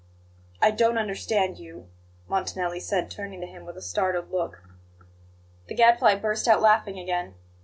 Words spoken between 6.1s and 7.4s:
burst out laughing again.